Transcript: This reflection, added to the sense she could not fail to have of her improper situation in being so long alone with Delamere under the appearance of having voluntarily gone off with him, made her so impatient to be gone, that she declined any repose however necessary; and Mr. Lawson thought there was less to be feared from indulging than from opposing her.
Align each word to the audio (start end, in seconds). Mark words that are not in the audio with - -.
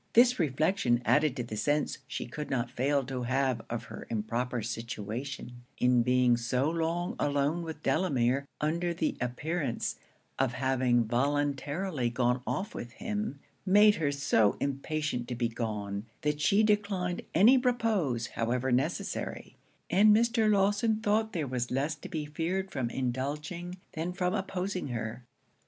This 0.13 0.39
reflection, 0.39 0.99
added 1.05 1.35
to 1.35 1.43
the 1.43 1.55
sense 1.55 1.99
she 2.07 2.25
could 2.25 2.49
not 2.49 2.71
fail 2.71 3.05
to 3.05 3.21
have 3.21 3.61
of 3.69 3.83
her 3.83 4.07
improper 4.09 4.63
situation 4.63 5.61
in 5.77 6.01
being 6.01 6.37
so 6.37 6.71
long 6.71 7.15
alone 7.19 7.61
with 7.61 7.83
Delamere 7.83 8.47
under 8.59 8.95
the 8.95 9.15
appearance 9.21 9.97
of 10.39 10.53
having 10.53 11.03
voluntarily 11.05 12.09
gone 12.09 12.41
off 12.47 12.73
with 12.73 12.93
him, 12.93 13.39
made 13.63 13.97
her 13.97 14.11
so 14.11 14.57
impatient 14.59 15.27
to 15.27 15.35
be 15.35 15.49
gone, 15.49 16.07
that 16.23 16.41
she 16.41 16.63
declined 16.63 17.21
any 17.35 17.59
repose 17.59 18.25
however 18.29 18.71
necessary; 18.71 19.55
and 19.87 20.15
Mr. 20.15 20.51
Lawson 20.51 20.99
thought 20.99 21.31
there 21.31 21.45
was 21.45 21.69
less 21.69 21.93
to 21.93 22.09
be 22.09 22.25
feared 22.25 22.71
from 22.71 22.89
indulging 22.89 23.77
than 23.91 24.13
from 24.13 24.33
opposing 24.33 24.87
her. 24.87 25.23